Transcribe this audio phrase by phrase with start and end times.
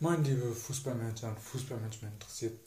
[0.00, 2.60] Moin, liebe Fußballmanager und Fußballmanagement interessiert.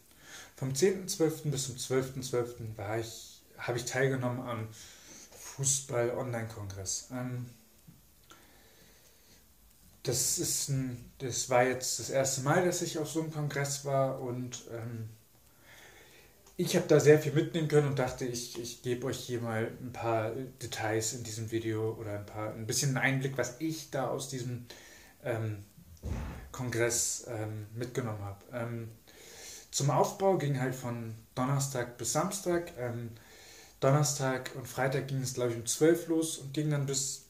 [0.58, 1.50] Vom 10.12.
[1.50, 2.76] bis zum 12.12.
[2.76, 4.68] war ich, habe ich teilgenommen am
[5.32, 7.08] Fußball-Online-Kongress.
[7.14, 7.50] Ähm,
[10.04, 10.70] das,
[11.20, 15.08] das war jetzt das erste Mal, dass ich auf so einem Kongress war und ähm,
[16.58, 19.72] ich habe da sehr viel mitnehmen können und dachte, ich, ich gebe euch hier mal
[19.82, 23.90] ein paar Details in diesem Video oder ein paar ein bisschen einen Einblick, was ich
[23.90, 24.66] da aus diesem
[25.24, 25.64] ähm,
[26.52, 28.40] Kongress ähm, mitgenommen habe.
[28.54, 28.92] Ähm,
[29.72, 32.72] zum Aufbau ging halt von Donnerstag bis Samstag.
[32.78, 33.12] Ähm,
[33.80, 37.26] Donnerstag und Freitag ging es, glaube ich, um 12 los und ging dann bis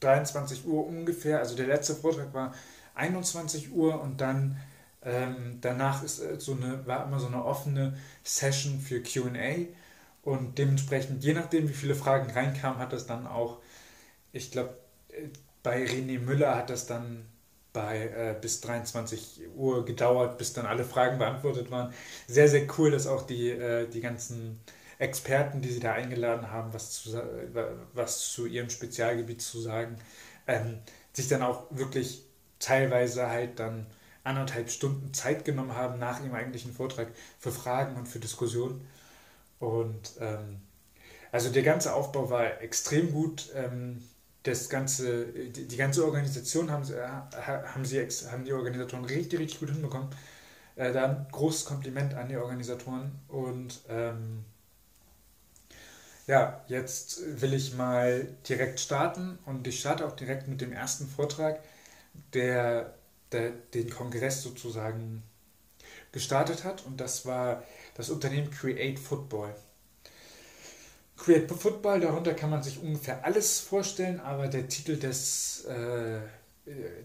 [0.00, 1.38] 23 Uhr ungefähr.
[1.38, 2.54] Also der letzte Vortrag war
[2.94, 4.60] 21 Uhr und dann
[5.02, 9.66] ähm, danach ist äh, so eine, war immer so eine offene Session für QA
[10.22, 13.58] und dementsprechend, je nachdem, wie viele Fragen reinkamen, hat das dann auch,
[14.32, 14.76] ich glaube,
[15.10, 15.28] äh,
[15.62, 17.26] bei René Müller hat das dann
[17.76, 21.92] bei äh, bis 23 Uhr gedauert, bis dann alle Fragen beantwortet waren.
[22.26, 24.60] Sehr, sehr cool, dass auch die, äh, die ganzen
[24.98, 27.22] Experten, die sie da eingeladen haben, was zu,
[27.92, 29.98] was zu ihrem Spezialgebiet zu sagen,
[30.46, 30.78] ähm,
[31.12, 32.24] sich dann auch wirklich
[32.60, 33.86] teilweise halt dann
[34.24, 38.88] anderthalb Stunden Zeit genommen haben nach ihrem eigentlichen Vortrag für Fragen und für Diskussionen.
[39.58, 40.62] Und ähm,
[41.30, 43.50] also der ganze Aufbau war extrem gut.
[43.54, 44.02] Ähm,
[44.46, 47.06] das ganze, die, die, ganze Organisation haben äh,
[47.40, 50.08] haben sie haben die Organisatoren richtig, richtig gut hinbekommen.
[50.76, 53.10] Äh, da ein großes Kompliment an die Organisatoren.
[53.28, 54.44] Und ähm,
[56.26, 61.06] ja, jetzt will ich mal direkt starten und ich starte auch direkt mit dem ersten
[61.08, 61.60] Vortrag,
[62.32, 62.94] der
[63.32, 65.22] der den Kongress sozusagen
[66.12, 67.62] gestartet hat und das war
[67.94, 69.54] das Unternehmen Create Football.
[71.16, 76.20] Create Football, darunter kann man sich ungefähr alles vorstellen, aber der Titel des, äh,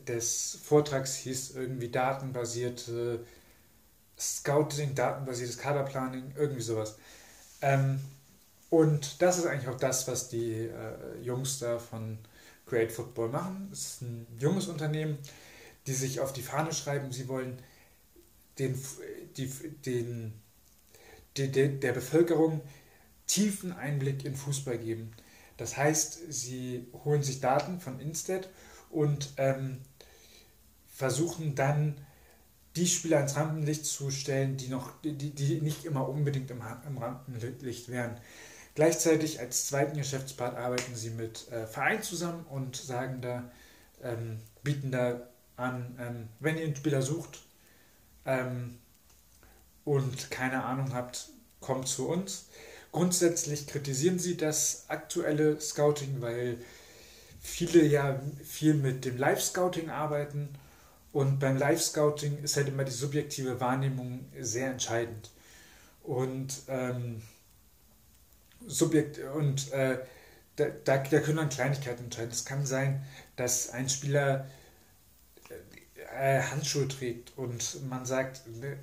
[0.08, 3.26] des Vortrags hieß irgendwie datenbasierte
[4.20, 6.98] Scouting, datenbasiertes Kaderplanning, irgendwie sowas.
[7.62, 8.00] Ähm,
[8.70, 12.18] und das ist eigentlich auch das, was die äh, Jungs da von
[12.66, 13.70] Create Football machen.
[13.72, 15.18] Es ist ein junges Unternehmen,
[15.88, 17.60] die sich auf die Fahne schreiben, sie wollen
[18.60, 18.80] den,
[19.38, 19.48] die,
[19.86, 20.34] den,
[21.38, 22.62] die, de, der Bevölkerung
[23.32, 25.14] tiefen Einblick in Fußball geben.
[25.56, 28.50] Das heißt, sie holen sich Daten von Instead
[28.90, 29.78] und ähm,
[30.94, 31.96] versuchen dann
[32.76, 36.98] die Spieler ins Rampenlicht zu stellen, die, noch, die, die nicht immer unbedingt im, im
[36.98, 38.18] Rampenlicht wären.
[38.76, 43.50] Gleichzeitig als zweiten Geschäftspart arbeiten sie mit äh, Vereinen zusammen und sagen da,
[44.04, 45.22] ähm, bieten da
[45.56, 47.40] an, ähm, wenn ihr einen Spieler sucht
[48.26, 48.78] ähm,
[49.86, 51.30] und keine Ahnung habt,
[51.62, 52.48] kommt zu uns.
[52.92, 56.58] Grundsätzlich kritisieren sie das aktuelle Scouting, weil
[57.40, 60.50] viele ja viel mit dem Live-Scouting arbeiten
[61.14, 65.30] und beim Live-Scouting ist halt immer die subjektive Wahrnehmung sehr entscheidend.
[66.04, 67.22] Und ähm,
[68.66, 70.00] Subjekt und äh,
[70.56, 72.32] da, da, können dann Kleinigkeiten entscheiden.
[72.32, 73.04] Es kann sein,
[73.36, 74.48] dass ein Spieler
[76.16, 78.78] äh, Handschuhe trägt und man sagt, ne,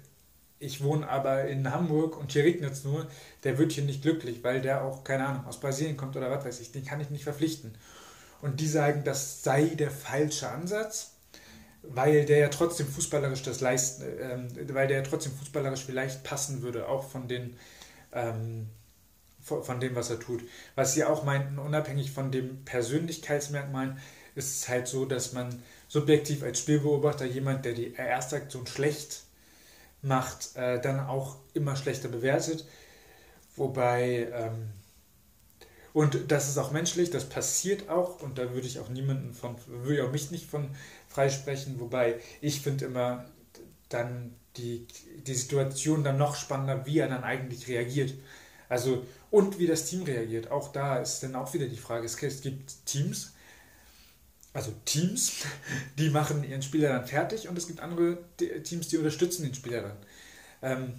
[0.60, 3.06] ich wohne aber in Hamburg und hier regnet es nur,
[3.44, 6.44] der wird hier nicht glücklich, weil der auch, keine Ahnung, aus Brasilien kommt oder was
[6.44, 7.74] weiß ich, den kann ich nicht verpflichten.
[8.41, 11.12] Und die sagen, das sei der falsche Ansatz,
[11.82, 16.62] weil der ja trotzdem fußballerisch das leisten, äh, weil der ja trotzdem fußballerisch vielleicht passen
[16.62, 17.56] würde, auch von den
[18.12, 18.69] ähm,
[19.40, 20.42] von dem, was er tut.
[20.75, 23.98] Was sie auch meinten, unabhängig von dem Persönlichkeitsmerkmalen,
[24.34, 29.22] ist es halt so, dass man subjektiv als Spielbeobachter jemand, der die erste Aktion schlecht
[30.03, 32.66] macht, äh, dann auch immer schlechter bewertet.
[33.56, 34.70] Wobei, ähm,
[35.92, 39.56] und das ist auch menschlich, das passiert auch, und da würde ich auch niemanden von,
[39.66, 40.69] würde ich auch mich nicht von
[41.08, 43.25] freisprechen, wobei ich finde immer
[43.88, 44.87] dann die,
[45.26, 48.14] die Situation dann noch spannender, wie er dann eigentlich reagiert.
[48.69, 50.50] Also, und wie das Team reagiert.
[50.50, 53.32] Auch da ist dann auch wieder die Frage, es gibt Teams,
[54.58, 55.44] also Teams,
[55.99, 58.19] die machen ihren Spieler dann fertig und es gibt andere
[58.64, 59.96] Teams, die unterstützen den Spieler dann.
[60.62, 60.94] Ähm,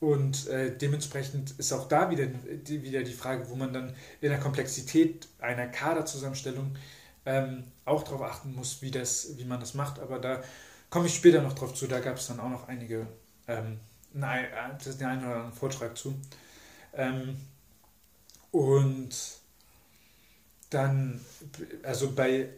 [0.00, 4.30] und äh, dementsprechend ist auch da wieder die, wieder die Frage, wo man dann in
[4.30, 6.76] der Komplexität einer Kaderzusammenstellung
[7.24, 10.00] ähm, auch darauf achten muss, wie, das, wie man das macht.
[10.00, 10.42] Aber da
[10.90, 11.86] komme ich später noch drauf zu.
[11.86, 13.06] Da gab es dann auch noch einige,
[13.46, 13.78] ähm,
[14.12, 16.16] nein, äh, den einen oder anderen Vortrag zu.
[16.94, 17.36] Ähm,
[18.50, 19.41] und
[20.72, 21.20] dann,
[21.82, 22.48] also bei, äh,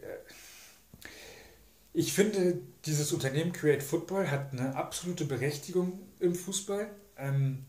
[1.93, 7.65] ich finde, dieses Unternehmen Create Football hat eine absolute Berechtigung im Fußball, ähm,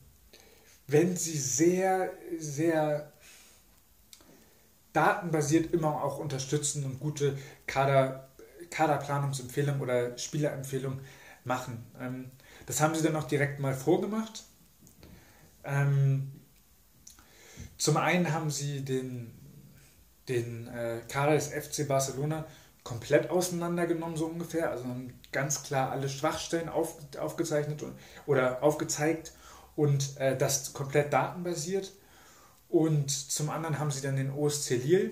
[0.88, 3.12] wenn sie sehr, sehr
[4.92, 8.28] datenbasiert immer auch unterstützen und gute Kader,
[8.70, 11.00] Kaderplanungsempfehlung oder Spielerempfehlung
[11.44, 11.84] machen.
[12.00, 12.30] Ähm,
[12.66, 14.44] das haben sie dann auch direkt mal vorgemacht.
[15.64, 16.32] Ähm,
[17.76, 19.32] zum einen haben sie den,
[20.28, 22.44] den äh, Kader des FC Barcelona
[22.84, 24.70] komplett auseinandergenommen, so ungefähr.
[24.70, 27.92] Also haben ganz klar alle Schwachstellen auf, aufgezeichnet und,
[28.26, 29.32] oder aufgezeigt
[29.74, 31.92] und äh, das komplett datenbasiert.
[32.68, 35.10] Und zum anderen haben sie dann den OSC Lille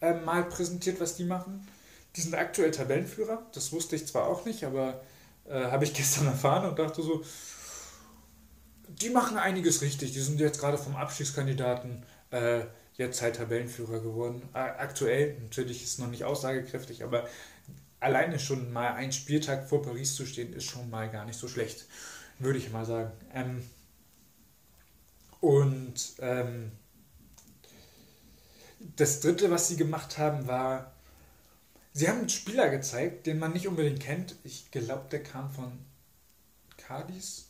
[0.00, 1.66] äh, mal präsentiert, was die machen.
[2.16, 3.46] Die sind aktuell Tabellenführer.
[3.52, 5.00] Das wusste ich zwar auch nicht, aber
[5.48, 7.22] äh, habe ich gestern erfahren und dachte so,
[8.88, 10.12] die machen einiges richtig.
[10.12, 12.04] Die sind jetzt gerade vom Abstiegskandidaten
[13.00, 14.42] halt Tabellenführer geworden.
[14.52, 17.28] aktuell, natürlich ist es noch nicht aussagekräftig, aber
[18.00, 21.48] alleine schon mal einen Spieltag vor Paris zu stehen, ist schon mal gar nicht so
[21.48, 21.86] schlecht,
[22.38, 23.12] würde ich mal sagen.
[23.34, 23.62] Ähm,
[25.40, 26.72] und ähm,
[28.96, 30.94] das dritte, was sie gemacht haben, war,
[31.92, 34.36] sie haben einen Spieler gezeigt, den man nicht unbedingt kennt.
[34.44, 35.78] Ich glaube, der kam von
[36.76, 37.46] Cadiz.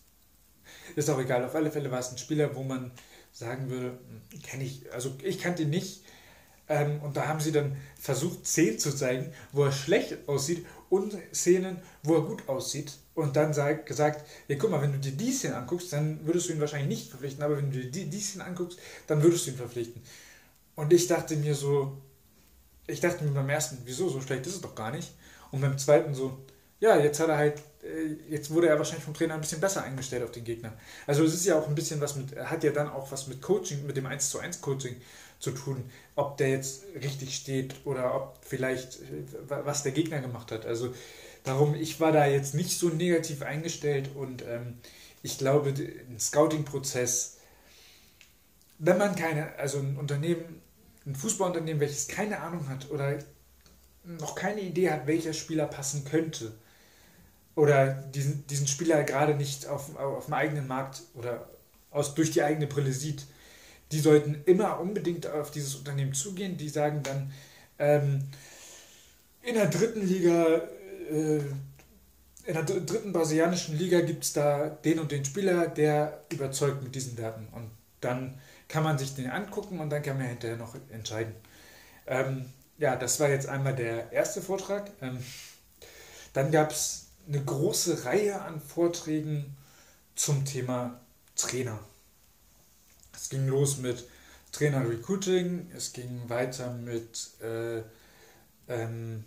[0.97, 2.93] Ist auch egal, auf alle Fälle war es ein Spieler, wo man
[3.33, 3.99] sagen würde,
[4.43, 6.03] kenne ich, also ich kannte ihn nicht.
[6.69, 11.17] Ähm, und da haben sie dann versucht, Szenen zu zeigen, wo er schlecht aussieht und
[11.35, 12.93] Szenen, wo er gut aussieht.
[13.15, 16.49] Und dann sag, gesagt, ja guck mal, wenn du dir die Szenen anguckst, dann würdest
[16.49, 19.47] du ihn wahrscheinlich nicht verpflichten, aber wenn du dir die, die Szenen anguckst, dann würdest
[19.47, 20.03] du ihn verpflichten.
[20.77, 21.99] Und ich dachte mir so,
[22.87, 25.13] ich dachte mir beim ersten, wieso, so schlecht ist es doch gar nicht.
[25.51, 26.39] Und beim zweiten so,
[26.79, 27.63] ja, jetzt hat er halt,
[28.29, 30.73] jetzt wurde er wahrscheinlich vom Trainer ein bisschen besser eingestellt auf den Gegner.
[31.07, 33.41] Also es ist ja auch ein bisschen was mit, hat ja dann auch was mit
[33.41, 34.97] Coaching, mit dem 1 zu 1 Coaching
[35.39, 40.53] zu tun, ob der jetzt richtig steht oder ob vielleicht, äh, was der Gegner gemacht
[40.53, 40.67] hat.
[40.67, 40.95] Also
[41.45, 44.79] darum, ich war da jetzt nicht so negativ eingestellt und ähm,
[45.23, 47.39] ich glaube, ein Scouting-Prozess,
[48.79, 50.61] wenn man keine, also ein Unternehmen
[51.07, 53.19] ein Fußballunternehmen, welches keine Ahnung hat oder
[54.05, 56.53] noch keine Idee hat, welcher Spieler passen könnte
[57.61, 61.47] oder diesen, diesen Spieler gerade nicht auf, auf dem eigenen Markt oder
[61.91, 63.27] aus, durch die eigene Brille sieht,
[63.93, 66.57] die sollten immer unbedingt auf dieses Unternehmen zugehen.
[66.57, 67.33] Die sagen dann,
[67.79, 68.31] ähm,
[69.43, 70.63] in der dritten Liga,
[71.11, 71.41] äh,
[72.47, 76.95] in der dritten brasilianischen Liga gibt es da den und den Spieler, der überzeugt mit
[76.95, 77.47] diesen Daten.
[77.53, 77.71] Und
[78.01, 81.35] dann kann man sich den angucken und dann kann man hinterher noch entscheiden.
[82.07, 82.47] Ähm,
[82.79, 84.91] ja, das war jetzt einmal der erste Vortrag.
[85.03, 85.19] Ähm,
[86.33, 89.57] dann gab es eine große Reihe an Vorträgen
[90.15, 91.01] zum Thema
[91.37, 91.81] Trainer.
[93.15, 94.07] Es ging los mit
[94.53, 97.83] Trainer Recruiting, es ging weiter mit äh,
[98.69, 99.25] ähm,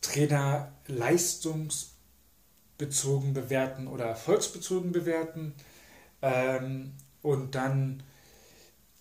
[0.00, 5.54] Trainer leistungsbezogen bewerten oder erfolgsbezogen bewerten.
[6.22, 8.02] Ähm, und dann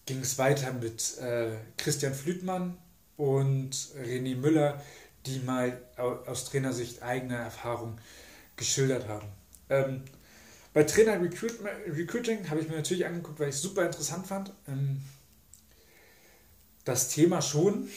[0.05, 2.77] ging es weiter mit äh, Christian Flütmann
[3.17, 3.71] und
[4.03, 4.81] René Müller,
[5.25, 7.97] die mal aus Trainersicht eigene Erfahrung
[8.55, 9.27] geschildert haben.
[9.69, 10.03] Ähm,
[10.73, 11.53] bei Trainer Recruit
[11.87, 14.51] Recruiting habe ich mir natürlich angeguckt, weil ich es super interessant fand.
[14.67, 15.01] Ähm,
[16.83, 17.89] das Thema schon.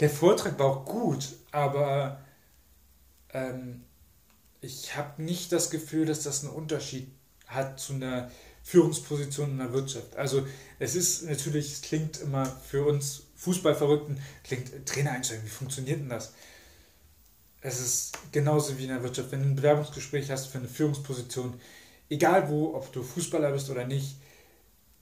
[0.00, 2.20] Der Vortrag war auch gut, aber
[3.32, 3.84] ähm,
[4.60, 7.08] ich habe nicht das Gefühl, dass das einen Unterschied
[7.46, 8.30] hat zu einer
[8.62, 10.16] Führungsposition in der Wirtschaft.
[10.16, 10.46] Also
[10.78, 16.08] es ist natürlich, es klingt immer für uns Fußballverrückten, klingt Trainer einsteigen, wie funktioniert denn
[16.08, 16.32] das?
[17.60, 21.60] Es ist genauso wie in der Wirtschaft, wenn du ein Bewerbungsgespräch hast für eine Führungsposition,
[22.08, 24.16] egal wo, ob du Fußballer bist oder nicht,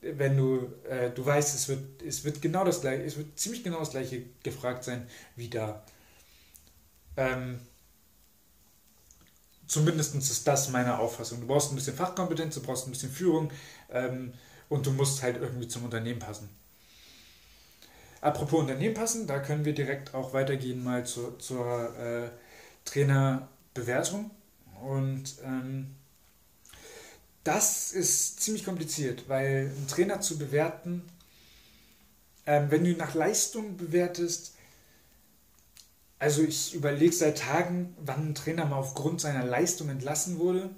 [0.00, 3.64] wenn du, äh, du weißt, es wird, es wird genau das gleiche, es wird ziemlich
[3.64, 5.83] genau das gleiche gefragt sein wie da.
[7.17, 7.61] Ähm,
[9.67, 11.41] Zumindest ist das meine Auffassung.
[11.41, 13.50] Du brauchst ein bisschen Fachkompetenz, du brauchst ein bisschen Führung
[13.91, 14.33] ähm,
[14.69, 16.49] und du musst halt irgendwie zum Unternehmen passen.
[18.25, 22.31] Apropos Unternehmen passen, da können wir direkt auch weitergehen mal zur, zur äh,
[22.87, 24.31] Trainerbewertung.
[24.83, 25.95] Und ähm,
[27.43, 31.02] das ist ziemlich kompliziert, weil einen Trainer zu bewerten,
[32.47, 34.54] ähm, wenn du nach Leistung bewertest,
[36.19, 40.71] also ich überlege seit Tagen, wann ein Trainer mal aufgrund seiner Leistung entlassen wurde.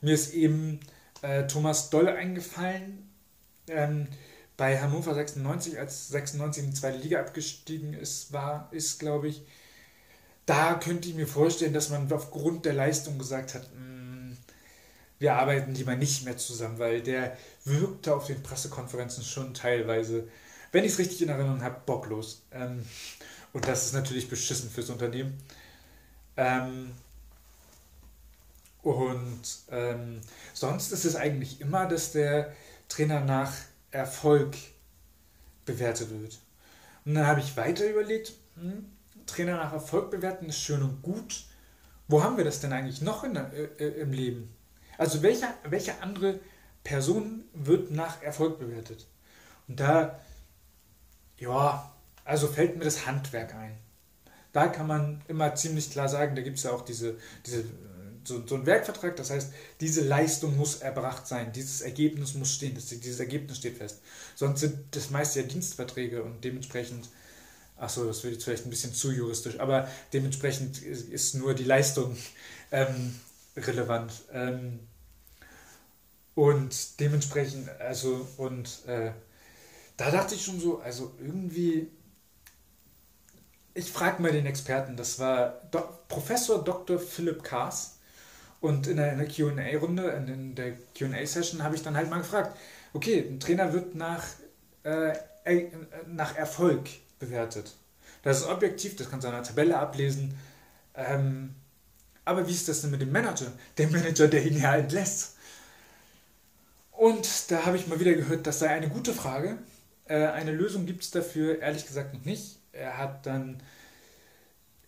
[0.00, 0.80] Mir ist eben
[1.20, 3.06] äh, Thomas Doll eingefallen.
[3.68, 4.08] Ähm,
[4.56, 9.42] bei Hannover 96, als 96 in die zweite Liga abgestiegen ist, war, ist, glaube ich,
[10.46, 14.36] da könnte ich mir vorstellen, dass man aufgrund der Leistung gesagt hat, mh, mm,
[15.18, 20.28] wir arbeiten lieber nicht mehr zusammen, weil der wirkte auf den Pressekonferenzen schon teilweise,
[20.72, 22.42] wenn ich es richtig in Erinnerung habe, bocklos.
[22.52, 22.84] Ähm,
[23.52, 25.38] und das ist natürlich beschissen fürs Unternehmen.
[26.36, 26.92] Ähm,
[28.82, 30.20] und ähm,
[30.52, 32.52] sonst ist es eigentlich immer, dass der
[32.88, 33.52] Trainer nach
[33.90, 34.56] Erfolg
[35.64, 36.38] bewertet wird.
[37.04, 38.86] Und dann habe ich weiter überlegt, hm,
[39.26, 41.44] Trainer nach Erfolg bewerten ist schön und gut.
[42.08, 44.54] Wo haben wir das denn eigentlich noch in, äh, äh, im Leben?
[44.98, 46.40] Also welche, welche andere
[46.84, 49.06] Person wird nach Erfolg bewertet?
[49.68, 50.20] Und da,
[51.38, 51.92] ja,
[52.24, 53.76] also fällt mir das Handwerk ein.
[54.52, 57.64] Da kann man immer ziemlich klar sagen, da gibt es ja auch diese, diese
[58.26, 62.74] so, so ein Werkvertrag, das heißt, diese Leistung muss erbracht sein, dieses Ergebnis muss stehen,
[62.74, 64.00] das, dieses Ergebnis steht fest.
[64.34, 67.08] Sonst sind das meist ja Dienstverträge und dementsprechend,
[67.76, 72.16] achso, das wird jetzt vielleicht ein bisschen zu juristisch, aber dementsprechend ist, nur die Leistung
[72.72, 73.14] ähm,
[73.56, 74.12] relevant.
[74.32, 74.80] Ähm,
[76.34, 79.12] und dementsprechend, also, und äh,
[79.96, 81.90] da dachte ich schon so, also irgendwie,
[83.72, 86.98] ich frage mal den Experten, das war Do Professor Dr.
[86.98, 87.95] Philipp Kaas.
[88.60, 92.56] Und in der, QA-Runde, in der QA-Session, habe ich dann halt mal gefragt:
[92.92, 94.24] Okay, ein Trainer wird nach,
[94.84, 95.70] äh, äh,
[96.06, 97.74] nach Erfolg bewertet.
[98.22, 100.36] Das ist objektiv, das kannst du an einer Tabelle ablesen.
[100.94, 101.54] Ähm,
[102.24, 103.52] aber wie ist das denn mit dem Manager?
[103.78, 105.36] Der Manager, der ihn ja entlässt.
[106.90, 109.58] Und da habe ich mal wieder gehört, das sei eine gute Frage.
[110.06, 112.58] Äh, eine Lösung gibt es dafür ehrlich gesagt noch nicht.
[112.72, 113.62] Er hat dann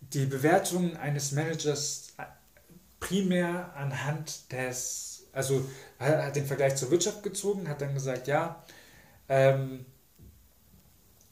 [0.01, 2.15] die Bewertung eines Managers
[3.01, 5.65] primär anhand des, also
[5.99, 8.63] er hat den Vergleich zur Wirtschaft gezogen, hat dann gesagt, ja,
[9.29, 9.87] ähm,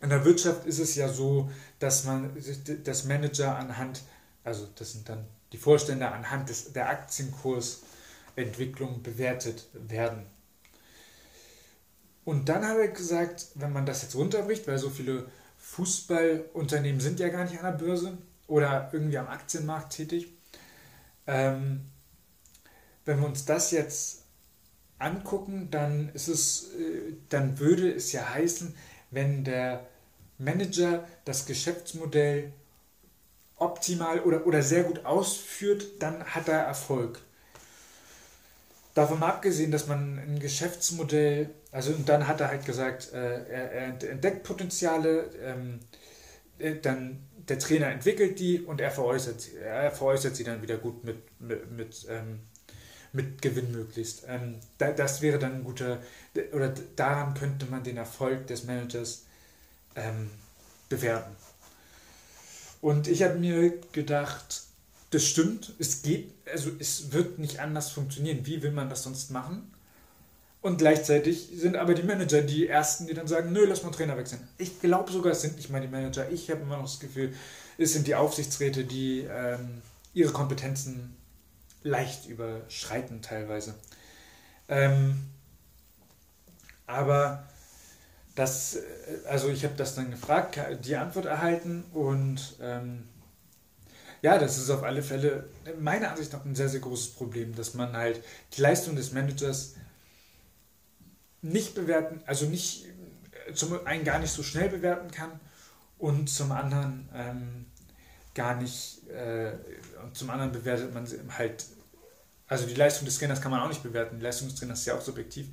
[0.00, 2.37] in der Wirtschaft ist es ja so, dass man
[2.85, 4.02] das Manager anhand,
[4.44, 10.26] also das sind dann die Vorstände anhand des, der Aktienkursentwicklung bewertet werden.
[12.25, 15.26] Und dann habe ich gesagt, wenn man das jetzt runterbricht, weil so viele
[15.58, 20.36] Fußballunternehmen sind ja gar nicht an der Börse oder irgendwie am Aktienmarkt tätig,
[21.26, 21.80] ähm,
[23.04, 24.23] wenn wir uns das jetzt
[24.99, 28.75] angucken, dann ist es, äh, dann würde es ja heißen,
[29.11, 29.87] wenn der
[30.38, 32.52] Manager das Geschäftsmodell
[33.56, 37.21] optimal oder, oder sehr gut ausführt, dann hat er Erfolg.
[38.95, 43.73] Davon abgesehen, dass man ein Geschäftsmodell, also und dann hat er halt gesagt, äh, er,
[43.73, 45.80] er, entdeckt Potenziale, ähm,
[46.59, 49.57] äh, dann der Trainer entwickelt die und er veräußert sie.
[49.57, 52.41] Er veräußert sie dann wieder gut mit, mit, mit, ähm,
[53.12, 54.25] mit Gewinn möglichst.
[54.26, 56.03] Ähm, da, das wäre dann ein guter,
[56.53, 59.26] oder daran könnte man den Erfolg des Managers
[59.95, 60.31] ähm,
[60.88, 61.35] bewerten.
[62.81, 64.62] Und ich habe mir gedacht,
[65.11, 68.45] das stimmt, es geht, also es wird nicht anders funktionieren.
[68.45, 69.73] Wie will man das sonst machen?
[70.66, 74.16] Und gleichzeitig sind aber die Manager die Ersten, die dann sagen, nö, lass mal Trainer
[74.16, 74.40] wechseln.
[74.58, 76.28] Ich glaube sogar, es sind nicht mal die Manager.
[76.28, 77.32] Ich habe immer noch das Gefühl,
[77.78, 79.80] es sind die Aufsichtsräte, die ähm,
[80.12, 81.16] ihre Kompetenzen
[81.85, 83.76] leicht überschreiten teilweise.
[84.68, 85.28] Ähm,
[86.88, 87.44] aber
[88.35, 88.80] das, äh,
[89.28, 93.04] also ich habe das dann gefragt, die Antwort erhalten und ähm,
[94.20, 97.75] ja, das ist auf alle Fälle meiner Ansicht nach ein sehr, sehr großes Problem, dass
[97.75, 98.20] man halt
[98.56, 99.76] die Leistung des Managers
[101.43, 102.87] nicht bewerten, also nicht
[103.47, 105.40] äh, zum einen gar nicht so schnell bewerten kann
[105.99, 107.66] und zum anderen ähm,
[108.35, 109.52] gar nicht, äh,
[110.02, 111.64] und zum anderen bewertet man halt,
[112.47, 114.87] also die Leistung des Trainers kann man auch nicht bewerten, die Leistung des Trainers ist
[114.87, 115.49] ja auch subjektiv,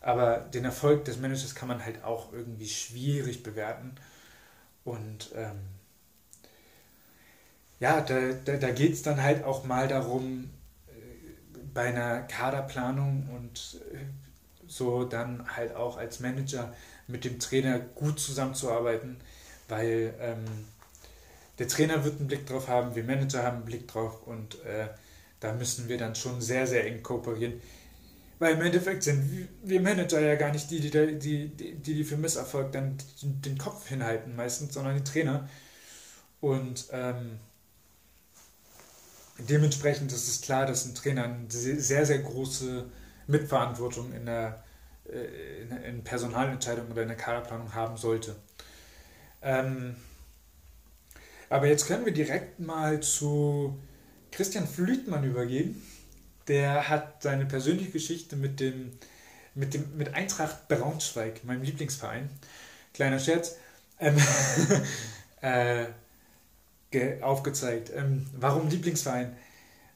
[0.00, 3.94] aber den Erfolg des Managers kann man halt auch irgendwie schwierig bewerten
[4.84, 5.58] und ähm,
[7.80, 10.50] ja, da, da, da geht es dann halt auch mal darum,
[10.88, 13.98] äh, bei einer Kaderplanung und äh,
[14.68, 16.72] so dann halt auch als Manager
[17.06, 19.16] mit dem Trainer gut zusammenzuarbeiten,
[19.68, 20.44] weil ähm,
[21.58, 24.88] der Trainer wird einen Blick drauf haben, wir Manager haben einen Blick drauf und äh,
[25.40, 27.60] da müssen wir dann schon sehr, sehr eng kooperieren.
[28.38, 32.16] Weil im Endeffekt sind wir Manager ja gar nicht die, die, die, die, die für
[32.16, 35.48] Misserfolg dann den Kopf hinhalten meistens, sondern die Trainer.
[36.40, 37.40] Und ähm,
[39.38, 42.84] dementsprechend ist es klar, dass ein Trainer eine sehr, sehr große
[43.28, 44.64] Mitverantwortung in der
[45.08, 48.36] äh, in, in Personalentscheidungen oder in der Kaderplanung haben sollte.
[49.42, 49.96] Ähm,
[51.48, 53.78] aber jetzt können wir direkt mal zu
[54.30, 55.82] Christian Flütmann übergehen.
[56.46, 58.92] Der hat seine persönliche Geschichte mit dem,
[59.54, 62.28] mit dem mit Eintracht Braunschweig, meinem Lieblingsverein,
[62.92, 63.56] kleiner Scherz,
[64.00, 64.16] ähm,
[65.40, 65.86] äh,
[67.22, 67.90] aufgezeigt.
[67.94, 69.36] Ähm, warum Lieblingsverein?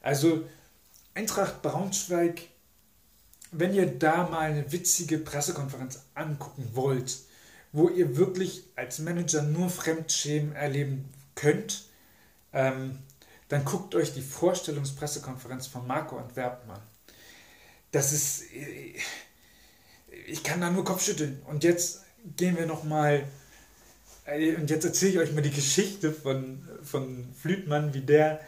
[0.01, 0.43] Also
[1.15, 2.41] Eintracht Braunschweig
[3.53, 7.17] wenn ihr da mal eine witzige Pressekonferenz angucken wollt,
[7.71, 11.85] wo ihr wirklich als Manager nur Fremdschämen erleben könnt,
[12.51, 12.99] ähm,
[13.49, 16.81] dann guckt euch die Vorstellungspressekonferenz von Marco Antwerpen an.
[17.91, 18.43] Das ist,
[20.27, 21.41] ich kann da nur Kopfschütteln.
[21.45, 22.01] Und jetzt
[22.35, 23.27] gehen wir nochmal
[24.25, 28.39] äh, und jetzt erzähle ich euch mal die Geschichte von, von Flütmann, wie der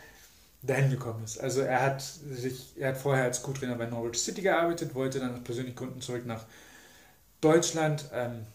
[0.65, 1.39] dahin gekommen ist.
[1.39, 5.36] Also er hat sich, er hat vorher als Co-Trainer bei Norwich City gearbeitet, wollte dann
[5.36, 6.45] aus persönlichen Gründen zurück nach
[7.41, 8.05] Deutschland.
[8.13, 8.45] Ähm,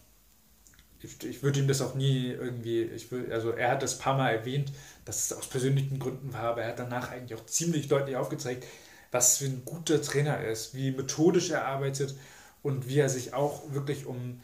[1.02, 4.17] ich, ich würde ihm das auch nie irgendwie, ich will, also er hat das paar
[4.17, 4.73] Mal erwähnt,
[5.05, 8.67] dass es aus persönlichen Gründen war, aber er hat danach eigentlich auch ziemlich deutlich aufgezeigt,
[9.11, 12.14] was für ein guter Trainer er ist, wie methodisch er arbeitet
[12.62, 14.40] und wie er sich auch wirklich um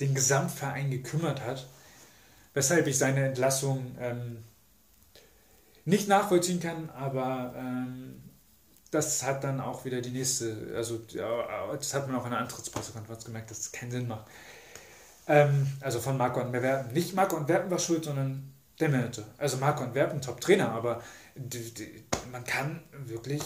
[0.00, 1.66] den Gesamtverein gekümmert hat,
[2.54, 4.44] weshalb ich seine Entlassung ähm,
[5.88, 8.22] nicht nachvollziehen kann, aber ähm,
[8.90, 13.24] das hat dann auch wieder die nächste, also das hat man auch in der Antrittspressekonferenz
[13.24, 14.26] gemerkt, dass es keinen Sinn macht.
[15.26, 16.92] Ähm, also von Marco Antwerpen.
[16.92, 19.24] Nicht Marco Antwerpen war schuld, sondern der Manager.
[19.38, 21.02] Also Marco Antwerpen, Top-Trainer, aber
[21.34, 23.42] die, die, man kann wirklich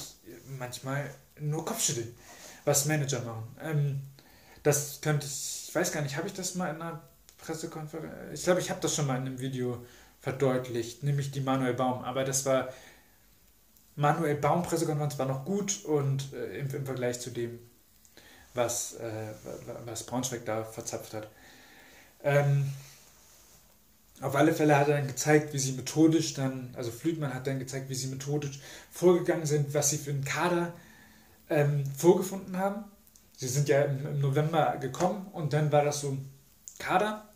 [0.59, 2.13] manchmal nur Kopfschütteln,
[2.65, 3.57] was Manager machen.
[3.61, 4.01] Ähm,
[4.65, 7.03] das könnte ich, ich weiß gar nicht, habe ich das mal in einer
[7.39, 8.15] Pressekonferenz?
[8.33, 9.85] Ich glaube, ich habe das schon mal in einem Video
[10.23, 12.03] verdeutlicht, nämlich die Manuel Baum.
[12.05, 12.69] Aber das war,
[13.97, 17.59] Manuel Baum Pressekonferenz war noch gut und äh, im, im, Vergleich zu dem,
[18.55, 19.33] was, äh,
[19.85, 21.29] was Braunschweig da verzapft hat.
[22.23, 22.73] Ähm,
[24.21, 27.59] auf alle Fälle hat er dann gezeigt, wie sie methodisch dann, also Flütmann hat dann
[27.59, 28.61] gezeigt, wie sie methodisch
[28.93, 30.73] vorgegangen sind, was sie für einen Kader
[31.51, 32.85] ähm, vorgefunden haben.
[33.37, 36.31] Sie sind ja im, im, November gekommen und dann war das so ein
[36.79, 37.29] Kader.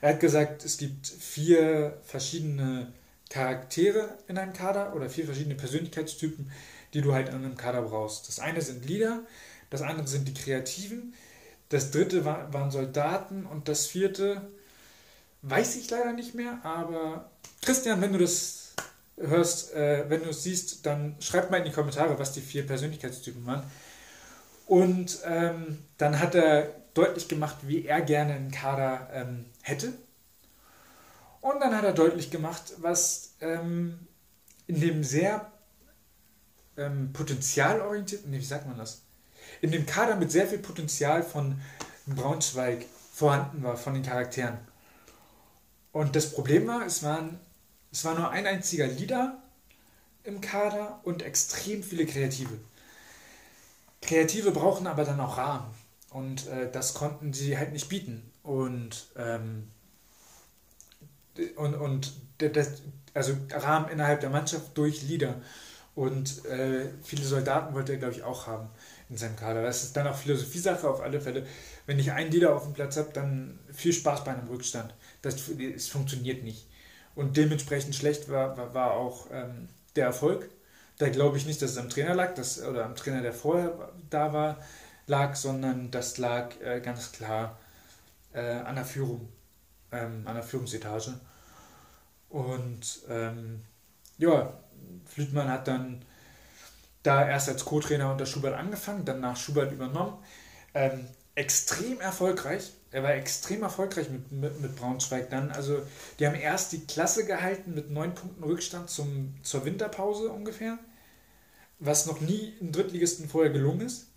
[0.00, 2.92] Er hat gesagt, es gibt vier verschiedene
[3.28, 6.50] Charaktere in einem Kader oder vier verschiedene Persönlichkeitstypen,
[6.94, 8.28] die du halt in einem Kader brauchst.
[8.28, 9.22] Das eine sind Leader,
[9.68, 11.14] das andere sind die Kreativen,
[11.68, 14.42] das dritte war, waren Soldaten und das vierte
[15.42, 17.30] weiß ich leider nicht mehr, aber
[17.62, 18.74] Christian, wenn du das
[19.16, 22.66] hörst, äh, wenn du es siehst, dann schreib mal in die Kommentare, was die vier
[22.66, 23.62] Persönlichkeitstypen waren.
[24.66, 29.92] Und ähm, dann hat er deutlich gemacht, wie er gerne einen Kader ähm, hätte.
[31.40, 33.98] Und dann hat er deutlich gemacht, was ähm,
[34.66, 35.50] in dem sehr
[36.76, 39.02] ähm, potenzialorientierten, nee, wie sagt man das?
[39.60, 41.60] in dem Kader mit sehr viel Potenzial von
[42.06, 44.58] Braunschweig vorhanden war, von den Charakteren.
[45.92, 47.38] Und das Problem war, es, waren,
[47.92, 49.42] es war nur ein einziger Leader
[50.24, 52.58] im Kader und extrem viele Kreative.
[54.00, 55.74] Kreative brauchen aber dann auch Rahmen.
[56.10, 58.29] Und äh, das konnten sie halt nicht bieten.
[58.42, 59.68] Und, ähm,
[61.56, 62.82] und, und das,
[63.14, 65.40] also Rahmen innerhalb der Mannschaft durch Leader.
[65.94, 68.68] Und äh, viele Soldaten wollte er, glaube ich, auch haben
[69.08, 69.62] in seinem Kader.
[69.62, 71.46] Das ist dann auch Philosophie-Sache auf alle Fälle.
[71.86, 74.94] Wenn ich einen Leader auf dem Platz habe, dann viel Spaß bei einem Rückstand.
[75.20, 76.66] Das, das funktioniert nicht.
[77.14, 80.48] Und dementsprechend schlecht war, war, war auch ähm, der Erfolg.
[80.98, 83.90] Da glaube ich nicht, dass es am Trainer lag, dass, oder am Trainer, der vorher
[84.10, 84.58] da war,
[85.06, 87.58] lag, sondern das lag äh, ganz klar
[88.32, 89.28] äh, an der Führung,
[89.92, 91.14] ähm, an der Führungsetage.
[92.28, 93.62] Und ähm,
[94.18, 94.52] ja,
[95.06, 96.04] Flütmann hat dann
[97.02, 100.18] da erst als Co-Trainer unter Schubert angefangen, dann nach Schubert übernommen.
[100.74, 102.72] Ähm, extrem erfolgreich.
[102.90, 105.50] Er war extrem erfolgreich mit, mit, mit, Braunschweig dann.
[105.50, 105.82] Also
[106.18, 110.78] die haben erst die Klasse gehalten mit neun Punkten Rückstand zum, zur Winterpause ungefähr,
[111.78, 114.09] was noch nie in Drittligisten vorher gelungen ist.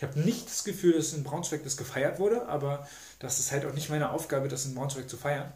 [0.00, 3.66] Ich habe nicht das Gefühl, dass in Braunschweig das gefeiert wurde, aber das ist halt
[3.66, 5.52] auch nicht meine Aufgabe, das in Braunschweig zu feiern.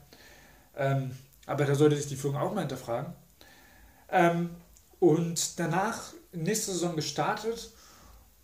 [0.76, 1.12] Ähm,
[1.46, 3.14] aber da sollte sich die Führung auch mal hinterfragen.
[4.10, 4.50] Ähm,
[5.00, 7.70] und danach nächste Saison gestartet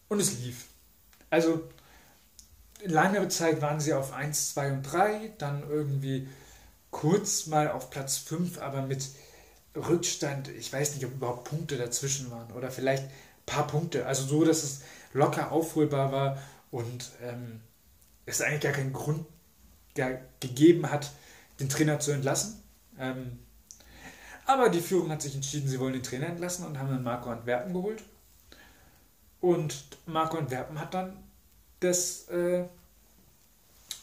[0.08, 0.68] und es lief.
[1.28, 1.68] Also
[2.82, 6.30] lange Zeit waren sie auf 1, 2 und 3, dann irgendwie
[6.90, 9.04] kurz mal auf Platz 5, aber mit
[9.76, 13.04] Rückstand, ich weiß nicht, ob überhaupt Punkte dazwischen waren oder vielleicht
[13.50, 14.06] paar Punkte.
[14.06, 14.80] Also so, dass es
[15.12, 16.38] locker aufholbar war
[16.70, 17.60] und ähm,
[18.26, 19.26] es eigentlich gar keinen Grund
[19.94, 21.10] gar gegeben hat,
[21.58, 22.62] den Trainer zu entlassen.
[22.98, 23.38] Ähm,
[24.46, 27.30] aber die Führung hat sich entschieden, sie wollen den Trainer entlassen und haben dann Marco
[27.30, 28.02] Antwerpen geholt.
[29.40, 31.16] Und Marco Antwerpen hat dann
[31.80, 32.64] das äh,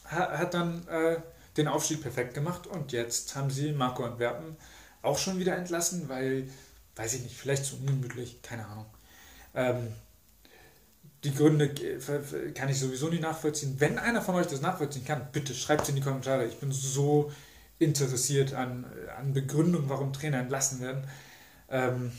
[0.05, 1.17] hat dann äh,
[1.57, 4.55] den Aufstieg perfekt gemacht und jetzt haben sie Marco Antwerpen
[5.01, 6.49] auch schon wieder entlassen, weil,
[6.95, 8.85] weiß ich nicht, vielleicht zu ungemütlich, keine Ahnung.
[9.57, 9.87] Ähm,
[11.23, 11.73] die Gründe
[12.53, 13.75] kann ich sowieso nicht nachvollziehen.
[13.79, 16.45] Wenn einer von euch das nachvollziehen kann, bitte schreibt es in die Kommentare.
[16.45, 17.31] Ich bin so
[17.79, 18.85] interessiert an,
[19.17, 21.03] an Begründung, warum Trainer entlassen werden.
[21.69, 22.11] Ähm,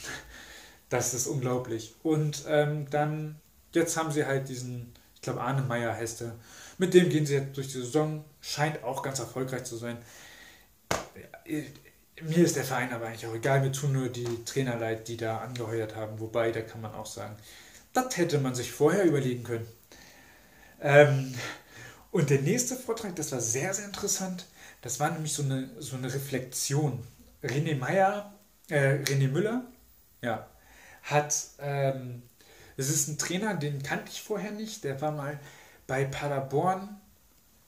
[0.88, 1.94] das ist unglaublich.
[2.03, 3.37] Und ähm, dann,
[3.72, 6.35] jetzt haben sie halt diesen, ich glaube Arne Meyer heißt er,
[6.77, 9.98] mit dem gehen sie jetzt durch die Saison, scheint auch ganz erfolgreich zu sein.
[12.23, 15.17] Mir ist der Verein aber eigentlich auch egal, mir tun nur die Trainer leid, die
[15.17, 16.19] da angeheuert haben.
[16.21, 17.37] Wobei, da kann man auch sagen,
[17.93, 19.69] das hätte man sich vorher überlegen können.
[20.81, 21.35] Ähm,
[22.11, 24.47] Und der nächste Vortrag, das war sehr, sehr interessant.
[24.83, 27.05] Das war nämlich so eine, so eine Reflexion.
[27.43, 28.35] René Meyer,
[28.69, 29.65] äh, René Müller,
[30.23, 30.49] ja,
[31.03, 32.23] hat, ähm,
[32.77, 34.85] es ist ein Trainer, den kannte ich vorher nicht.
[34.85, 35.39] Der war mal
[35.87, 37.01] bei Paderborn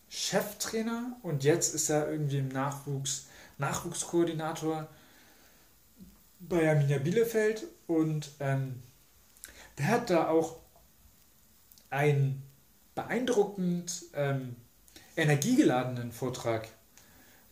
[0.09, 3.27] Cheftrainer und jetzt ist er irgendwie im Nachwuchs,
[3.61, 4.89] Nachwuchskoordinator
[6.41, 8.83] bei Arminia Bielefeld und ähm,
[9.79, 10.57] der hat da auch
[11.91, 12.43] einen
[12.95, 14.57] beeindruckend ähm,
[15.17, 16.69] energiegeladenen Vortrag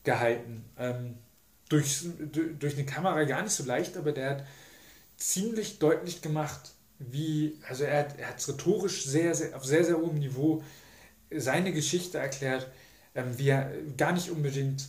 [0.04, 0.64] gehalten.
[0.78, 1.18] Ähm,
[1.68, 2.06] durch,
[2.58, 4.46] durch eine Kamera gar nicht so leicht, aber der hat
[5.18, 10.18] ziemlich deutlich gemacht, wie, also er hat es rhetorisch sehr, sehr, auf sehr, sehr hohem
[10.18, 10.62] Niveau
[11.30, 12.68] seine Geschichte erklärt,
[13.14, 14.88] ähm, wie er gar nicht unbedingt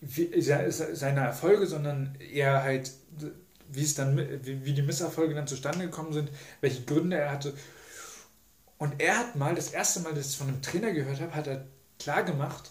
[0.00, 2.92] wie, seine Erfolge, sondern eher halt,
[3.68, 6.30] wie es dann, wie die Misserfolge dann zustande gekommen sind,
[6.60, 7.54] welche Gründe er hatte.
[8.78, 11.46] Und er hat mal, das erste Mal, dass ich von einem Trainer gehört habe, hat
[11.48, 11.66] er
[11.98, 12.70] klar gemacht,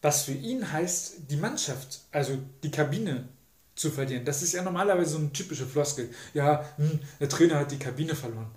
[0.00, 3.28] was für ihn heißt, die Mannschaft, also die Kabine
[3.74, 4.24] zu verlieren.
[4.24, 6.10] Das ist ja normalerweise so eine typische Floskel.
[6.32, 8.50] Ja, hm, der Trainer hat die Kabine verloren.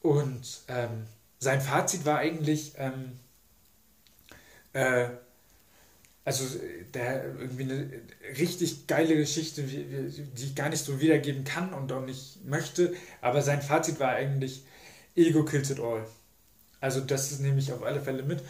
[0.00, 1.06] Und ähm,
[1.38, 3.18] sein Fazit war eigentlich, ähm,
[4.72, 5.08] äh,
[6.24, 6.44] also
[6.94, 7.90] der irgendwie eine
[8.38, 13.42] richtig geile Geschichte, die ich gar nicht so wiedergeben kann und auch nicht möchte, aber
[13.42, 14.64] sein Fazit war eigentlich
[15.14, 16.06] Ego kills it all.
[16.80, 18.42] Also das nehme ich auf alle Fälle mit.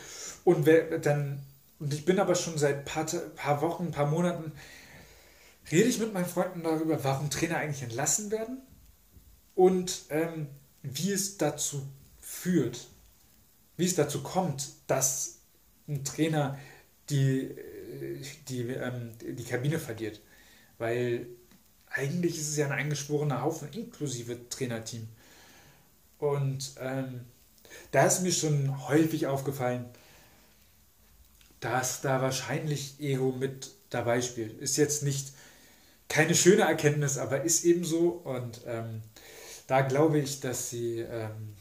[0.44, 1.40] Und wer, dann,
[1.78, 4.52] und ich bin aber schon seit paar, paar Wochen, paar Monaten,
[5.70, 8.58] rede ich mit meinen Freunden darüber, warum Trainer eigentlich entlassen werden
[9.54, 10.48] und ähm,
[10.82, 11.86] wie es dazu
[12.20, 12.88] führt,
[13.76, 15.40] wie es dazu kommt, dass
[15.88, 16.58] ein Trainer
[17.10, 17.54] die,
[18.48, 20.20] die, ähm, die Kabine verliert.
[20.78, 21.26] Weil
[21.88, 25.08] eigentlich ist es ja ein eingeschworener Haufen inklusive Trainerteam.
[26.18, 27.20] Und ähm,
[27.90, 29.86] da ist mir schon häufig aufgefallen,
[31.60, 34.58] dass da wahrscheinlich Ego mit dabei spielt.
[34.60, 35.32] Ist jetzt nicht
[36.08, 38.08] keine schöne Erkenntnis, aber ist eben so.
[38.24, 39.02] Und ähm,
[39.66, 41.54] da glaube ich, dass sie, ähm,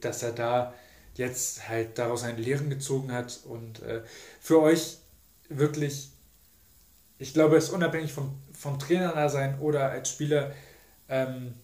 [0.00, 0.74] dass er da
[1.20, 4.02] jetzt halt daraus eine Lehren gezogen hat und äh,
[4.40, 4.98] für euch
[5.48, 6.10] wirklich,
[7.18, 10.52] ich glaube, es ist unabhängig vom, vom Trainer da sein oder als Spieler
[11.08, 11.54] ähm,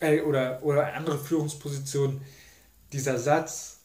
[0.00, 2.20] äh, oder, oder andere Führungspositionen,
[2.92, 3.78] dieser Satz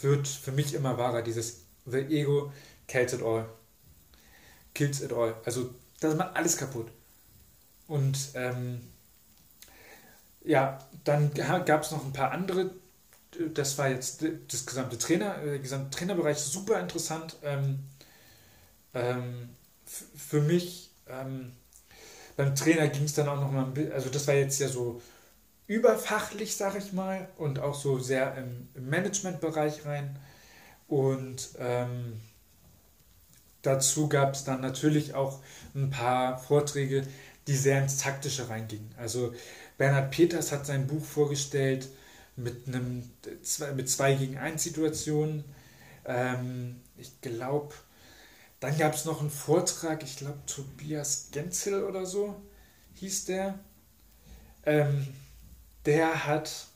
[0.00, 2.52] wird für mich immer wahrer, dieses The Ego
[2.88, 3.48] kills it all.
[4.74, 5.34] Kills it all.
[5.44, 6.90] Also das macht alles kaputt.
[7.86, 8.80] Und ähm,
[10.44, 12.70] ja, dann gab es noch ein paar andere.
[13.54, 17.36] Das war jetzt das gesamte Trainer, der äh, gesamte Trainerbereich super interessant.
[17.42, 17.80] Ähm,
[18.94, 19.50] ähm,
[19.84, 21.52] für mich ähm,
[22.36, 24.68] beim Trainer ging es dann auch noch mal ein bisschen, also das war jetzt ja
[24.68, 25.00] so
[25.66, 30.18] überfachlich, sag ich mal, und auch so sehr im, im Managementbereich rein.
[30.88, 32.20] Und ähm,
[33.62, 35.40] dazu gab es dann natürlich auch
[35.74, 37.06] ein paar Vorträge,
[37.46, 38.92] die sehr ins Taktische reingingen.
[38.98, 39.34] Also
[39.78, 41.88] Bernhard Peters hat sein Buch vorgestellt
[42.36, 43.08] mit einem
[43.76, 45.44] mit zwei gegen eins Situationen.
[46.04, 47.74] Ähm, ich glaube,
[48.60, 52.40] dann gab es noch einen Vortrag, ich glaube Tobias Genzel oder so
[52.94, 53.58] hieß der.
[54.64, 55.06] Ähm,
[55.84, 56.66] der hat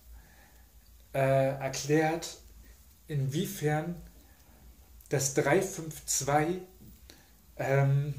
[1.14, 2.37] äh, erklärt,
[3.07, 3.97] inwiefern
[5.09, 6.61] das 352
[7.57, 8.14] ähm,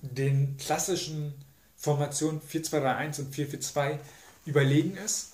[0.00, 1.34] den klassischen
[1.76, 4.00] Formationen 4231 und 442
[4.46, 5.33] überlegen ist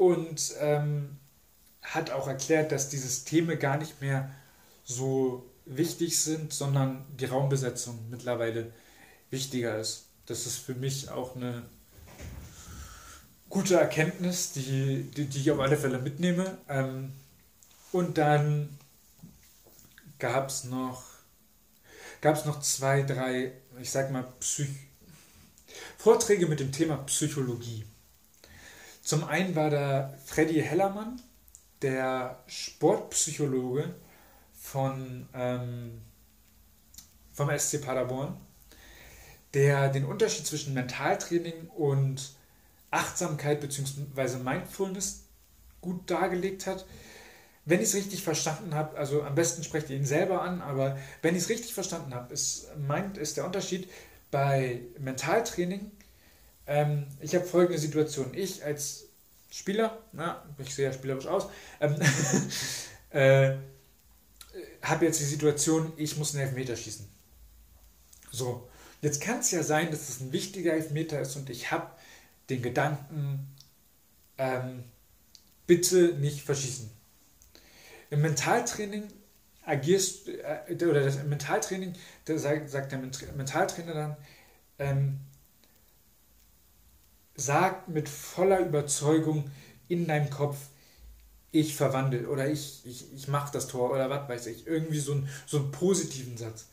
[0.00, 1.18] und ähm,
[1.82, 4.30] hat auch erklärt, dass die Systeme gar nicht mehr
[4.82, 8.72] so wichtig sind, sondern die Raumbesetzung mittlerweile
[9.28, 10.06] wichtiger ist.
[10.24, 11.64] Das ist für mich auch eine
[13.50, 16.56] gute Erkenntnis, die, die, die ich auf alle Fälle mitnehme.
[16.70, 17.12] Ähm,
[17.92, 18.78] und dann
[20.18, 21.02] gab es noch,
[22.22, 24.70] gab's noch zwei, drei, ich sag mal, Psych
[25.98, 27.84] Vorträge mit dem Thema Psychologie.
[29.10, 31.20] Zum einen war da Freddy Hellermann,
[31.82, 33.92] der Sportpsychologe
[34.52, 36.00] von, ähm,
[37.32, 38.36] vom SC Paderborn,
[39.52, 42.36] der den Unterschied zwischen Mentaltraining und
[42.92, 44.38] Achtsamkeit bzw.
[44.44, 45.24] Mindfulness
[45.80, 46.86] gut dargelegt hat.
[47.64, 50.96] Wenn ich es richtig verstanden habe, also am besten sprecht ihr ihn selber an, aber
[51.20, 52.68] wenn ich es richtig verstanden habe, ist,
[53.16, 53.90] ist der Unterschied
[54.30, 55.90] bei Mentaltraining.
[56.70, 58.32] Ähm, ich habe folgende Situation.
[58.32, 59.08] Ich als
[59.50, 61.48] Spieler, na, ich sehe ja spielerisch aus,
[61.80, 61.96] ähm,
[63.10, 63.56] äh,
[64.80, 67.08] habe jetzt die Situation, ich muss einen Elfmeter schießen.
[68.30, 68.68] So,
[69.02, 71.90] jetzt kann es ja sein, dass es ein wichtiger Elfmeter ist und ich habe
[72.50, 73.48] den Gedanken,
[74.38, 74.84] ähm,
[75.66, 76.88] bitte nicht verschießen.
[78.10, 79.08] Im Mentaltraining
[79.66, 81.94] agierst, äh, oder das Mentaltraining,
[82.26, 84.16] da sagt, sagt der Mentaltrainer dann,
[84.78, 85.20] ähm,
[87.40, 89.50] sag mit voller Überzeugung
[89.88, 90.56] in deinem Kopf,
[91.52, 94.66] ich verwandle oder ich, ich, ich mache das Tor oder was weiß ich.
[94.66, 96.68] Irgendwie so, ein, so einen positiven Satz.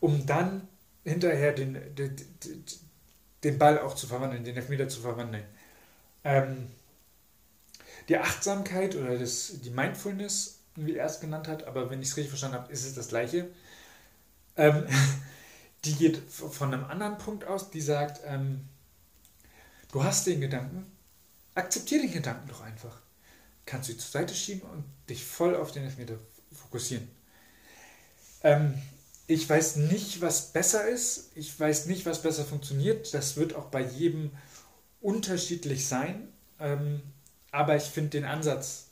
[0.00, 0.66] Um dann
[1.04, 2.16] hinterher den, den,
[3.44, 5.44] den Ball auch zu verwandeln, den Elfmeter zu verwandeln.
[6.24, 6.68] Ähm,
[8.08, 12.16] die Achtsamkeit oder das, die Mindfulness, wie er es genannt hat, aber wenn ich es
[12.16, 13.48] richtig verstanden habe, ist es das gleiche.
[14.56, 14.86] Ähm,
[15.84, 18.68] die geht von einem anderen Punkt aus, die sagt, ähm,
[19.92, 20.90] du hast den Gedanken,
[21.54, 23.00] akzeptiere den Gedanken doch einfach.
[23.66, 26.18] Kannst du ihn zur Seite schieben und dich voll auf den Elfmeter
[26.52, 27.08] fokussieren.
[28.42, 28.80] Ähm,
[29.26, 31.30] ich weiß nicht, was besser ist.
[31.34, 33.12] Ich weiß nicht, was besser funktioniert.
[33.12, 34.30] Das wird auch bei jedem
[35.00, 36.28] unterschiedlich sein.
[36.58, 37.02] Ähm,
[37.50, 38.86] aber ich finde den Ansatz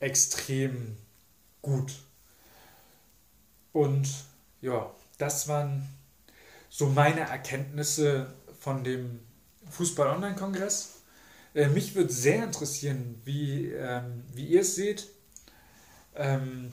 [0.00, 0.96] extrem
[1.62, 1.92] gut.
[3.72, 4.08] Und
[4.60, 5.88] ja, das waren
[6.68, 9.20] so meine Erkenntnisse von dem
[9.70, 11.02] Fußball-Online-Kongress.
[11.54, 15.08] Äh, mich würde sehr interessieren, wie, ähm, wie ihr es seht.
[16.16, 16.72] Ähm,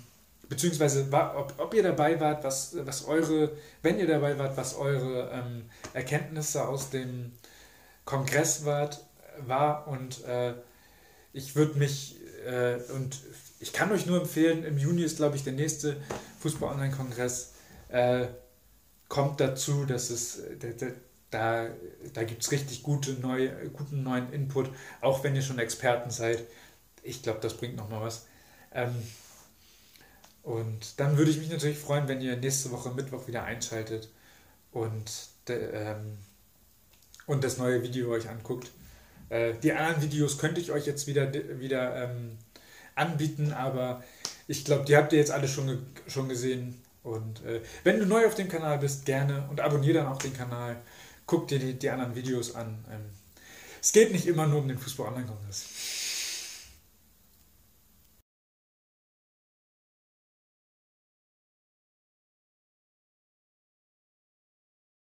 [0.49, 3.51] beziehungsweise ob, ob ihr dabei wart, was, was eure,
[3.81, 7.31] wenn ihr dabei wart, was eure ähm, Erkenntnisse aus dem
[8.05, 9.05] Kongress wart,
[9.47, 10.53] war und äh,
[11.33, 13.17] ich würde mich äh, und
[13.59, 15.95] ich kann euch nur empfehlen, im Juni ist glaube ich der nächste
[16.41, 17.53] Fußball-Online-Kongress,
[17.89, 18.27] äh,
[19.07, 20.87] kommt dazu, dass es da,
[21.31, 21.69] da,
[22.13, 26.43] da gibt es richtig gute neue, guten neuen Input, auch wenn ihr schon Experten seid.
[27.03, 28.27] Ich glaube, das bringt nochmal was.
[28.73, 28.93] Ähm,
[30.43, 34.09] und dann würde ich mich natürlich freuen, wenn ihr nächste Woche Mittwoch wieder einschaltet
[34.71, 35.11] und,
[35.49, 36.17] ähm,
[37.27, 38.71] und das neue Video euch anguckt.
[39.29, 42.37] Äh, die anderen Videos könnte ich euch jetzt wieder, wieder ähm,
[42.95, 44.03] anbieten, aber
[44.47, 46.81] ich glaube, die habt ihr jetzt alle schon, schon gesehen.
[47.03, 50.33] Und äh, wenn du neu auf dem Kanal bist, gerne und abonniere dann auch den
[50.33, 50.81] Kanal.
[51.31, 52.83] Guck dir die, die anderen Videos an.
[52.91, 53.05] Ähm,
[53.81, 55.65] es geht nicht immer nur um den Fußball-Online-Kongress.